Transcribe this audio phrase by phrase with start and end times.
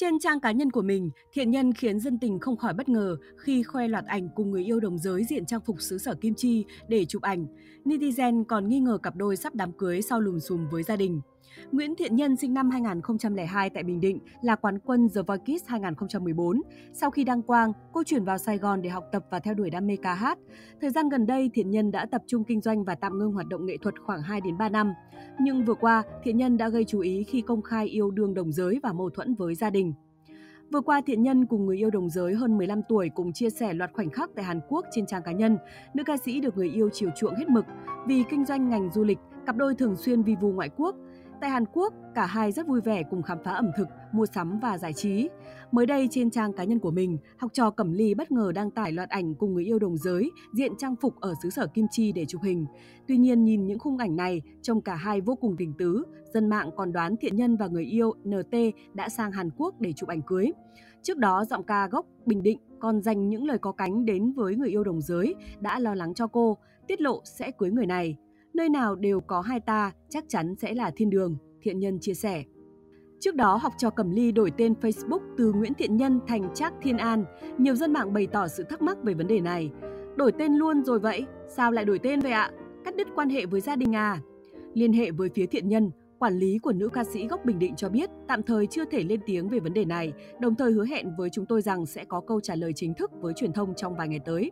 [0.00, 3.16] Trên trang cá nhân của mình, thiện nhân khiến dân tình không khỏi bất ngờ
[3.36, 6.34] khi khoe loạt ảnh cùng người yêu đồng giới diện trang phục xứ sở Kim
[6.34, 7.46] Chi để chụp ảnh.
[7.84, 11.20] Netizen còn nghi ngờ cặp đôi sắp đám cưới sau lùm xùm với gia đình.
[11.72, 15.66] Nguyễn Thiện Nhân sinh năm 2002 tại Bình Định là quán quân The Voice Kids
[15.66, 16.62] 2014.
[16.92, 19.70] Sau khi đăng quang, cô chuyển vào Sài Gòn để học tập và theo đuổi
[19.70, 20.38] đam mê ca hát.
[20.80, 23.46] Thời gian gần đây, Thiện Nhân đã tập trung kinh doanh và tạm ngưng hoạt
[23.46, 24.94] động nghệ thuật khoảng 2 đến 3 năm.
[25.40, 28.52] Nhưng vừa qua, Thiện Nhân đã gây chú ý khi công khai yêu đương đồng
[28.52, 29.92] giới và mâu thuẫn với gia đình.
[30.72, 33.74] Vừa qua, Thiện Nhân cùng người yêu đồng giới hơn 15 tuổi cùng chia sẻ
[33.74, 35.58] loạt khoảnh khắc tại Hàn Quốc trên trang cá nhân.
[35.94, 37.64] Nữ ca sĩ được người yêu chiều chuộng hết mực.
[38.06, 39.18] Vì kinh doanh ngành du lịch,
[39.50, 40.96] cặp đôi thường xuyên vi vu ngoại quốc.
[41.40, 44.58] Tại Hàn Quốc, cả hai rất vui vẻ cùng khám phá ẩm thực, mua sắm
[44.62, 45.28] và giải trí.
[45.72, 48.70] Mới đây trên trang cá nhân của mình, học trò Cẩm Ly bất ngờ đăng
[48.70, 51.86] tải loạt ảnh cùng người yêu đồng giới diện trang phục ở xứ sở Kim
[51.90, 52.66] Chi để chụp hình.
[53.08, 56.48] Tuy nhiên nhìn những khung ảnh này, trông cả hai vô cùng tình tứ, dân
[56.48, 58.56] mạng còn đoán thiện nhân và người yêu NT
[58.94, 60.52] đã sang Hàn Quốc để chụp ảnh cưới.
[61.02, 64.56] Trước đó, giọng ca gốc Bình Định còn dành những lời có cánh đến với
[64.56, 68.16] người yêu đồng giới đã lo lắng cho cô, tiết lộ sẽ cưới người này
[68.54, 72.14] nơi nào đều có hai ta chắc chắn sẽ là thiên đường, thiện nhân chia
[72.14, 72.44] sẻ.
[73.20, 76.72] Trước đó, học trò Cẩm Ly đổi tên Facebook từ Nguyễn Thiện Nhân thành Trác
[76.82, 77.24] Thiên An.
[77.58, 79.70] Nhiều dân mạng bày tỏ sự thắc mắc về vấn đề này.
[80.16, 81.24] Đổi tên luôn rồi vậy?
[81.48, 82.50] Sao lại đổi tên vậy ạ?
[82.84, 84.18] Cắt đứt quan hệ với gia đình à?
[84.74, 87.76] Liên hệ với phía thiện nhân, quản lý của nữ ca sĩ gốc Bình Định
[87.76, 90.84] cho biết tạm thời chưa thể lên tiếng về vấn đề này, đồng thời hứa
[90.84, 93.74] hẹn với chúng tôi rằng sẽ có câu trả lời chính thức với truyền thông
[93.74, 94.50] trong vài ngày tới.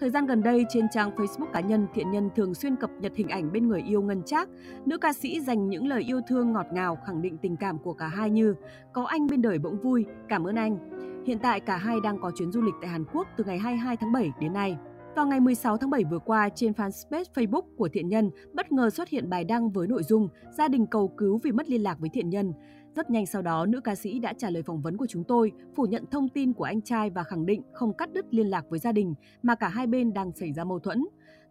[0.00, 3.12] Thời gian gần đây, trên trang Facebook cá nhân, thiện nhân thường xuyên cập nhật
[3.16, 4.48] hình ảnh bên người yêu Ngân Trác.
[4.86, 7.92] Nữ ca sĩ dành những lời yêu thương ngọt ngào khẳng định tình cảm của
[7.92, 8.54] cả hai như
[8.92, 10.78] có anh bên đời bỗng vui, cảm ơn anh.
[11.26, 13.96] Hiện tại cả hai đang có chuyến du lịch tại Hàn Quốc từ ngày 22
[13.96, 14.76] tháng 7 đến nay.
[15.16, 18.90] Vào ngày 16 tháng 7 vừa qua, trên fanpage Facebook của Thiện Nhân bất ngờ
[18.90, 21.98] xuất hiện bài đăng với nội dung gia đình cầu cứu vì mất liên lạc
[21.98, 22.52] với Thiện Nhân.
[22.94, 25.52] Rất nhanh sau đó, nữ ca sĩ đã trả lời phỏng vấn của chúng tôi,
[25.76, 28.64] phủ nhận thông tin của anh trai và khẳng định không cắt đứt liên lạc
[28.70, 31.04] với gia đình mà cả hai bên đang xảy ra mâu thuẫn.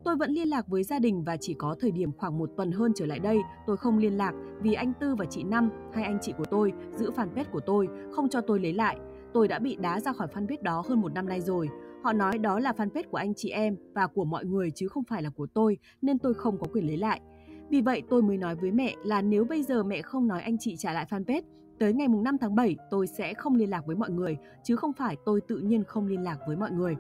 [0.04, 2.72] Tôi vẫn liên lạc với gia đình và chỉ có thời điểm khoảng một tuần
[2.72, 6.04] hơn trở lại đây tôi không liên lạc vì anh Tư và chị Năm, hai
[6.04, 8.98] anh chị của tôi, giữ fanpage của tôi, không cho tôi lấy lại.
[9.34, 11.70] Tôi đã bị đá ra khỏi fanpage đó hơn một năm nay rồi.
[12.04, 15.04] Họ nói đó là fanpage của anh chị em và của mọi người chứ không
[15.04, 17.22] phải là của tôi nên tôi không có quyền lấy lại.
[17.70, 20.58] Vì vậy tôi mới nói với mẹ là nếu bây giờ mẹ không nói anh
[20.58, 21.42] chị trả lại fanpage,
[21.80, 24.94] tới ngày 5 tháng 7 tôi sẽ không liên lạc với mọi người, chứ không
[24.94, 26.96] phải tôi tự nhiên không liên lạc với mọi người.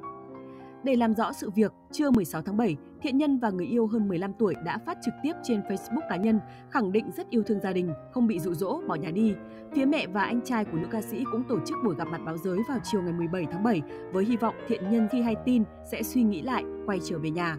[0.83, 4.07] Để làm rõ sự việc, trưa 16 tháng 7, Thiện Nhân và người yêu hơn
[4.07, 7.59] 15 tuổi đã phát trực tiếp trên Facebook cá nhân, khẳng định rất yêu thương
[7.59, 9.33] gia đình, không bị dụ dỗ bỏ nhà đi.
[9.73, 12.21] Phía mẹ và anh trai của nữ ca sĩ cũng tổ chức buổi gặp mặt
[12.25, 13.81] báo giới vào chiều ngày 17 tháng 7
[14.11, 17.29] với hy vọng Thiện Nhân khi hay tin sẽ suy nghĩ lại, quay trở về
[17.29, 17.57] nhà.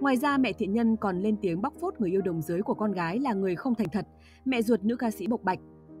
[0.00, 2.74] Ngoài ra, mẹ Thiện Nhân còn lên tiếng bóc phốt người yêu đồng giới của
[2.74, 4.06] con gái là người không thành thật.
[4.44, 5.58] Mẹ ruột nữ ca sĩ bộc bạch,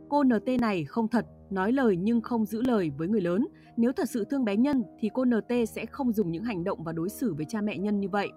[0.08, 3.46] cô NT này không thật, nói lời nhưng không giữ lời với người lớn.
[3.76, 6.84] Nếu thật sự thương bé Nhân thì cô NT sẽ không dùng những hành động
[6.84, 8.28] và đối xử với cha mẹ Nhân như vậy.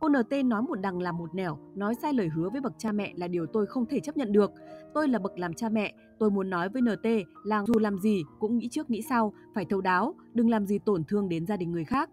[0.00, 2.92] Cô NT nói một đằng làm một nẻo, nói sai lời hứa với bậc cha
[2.92, 4.52] mẹ là điều tôi không thể chấp nhận được.
[4.94, 7.06] Tôi là bậc làm cha mẹ, tôi muốn nói với NT
[7.44, 10.78] là dù làm gì cũng nghĩ trước nghĩ sau, phải thấu đáo, đừng làm gì
[10.78, 12.10] tổn thương đến gia đình người khác.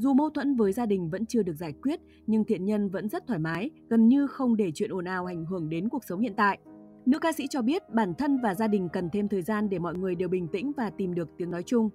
[0.00, 3.08] Dù mâu thuẫn với gia đình vẫn chưa được giải quyết, nhưng thiện nhân vẫn
[3.08, 6.20] rất thoải mái, gần như không để chuyện ồn ào ảnh hưởng đến cuộc sống
[6.20, 6.58] hiện tại.
[7.06, 9.78] Nữ ca sĩ cho biết bản thân và gia đình cần thêm thời gian để
[9.78, 11.90] mọi người đều bình tĩnh và tìm được tiếng nói chung.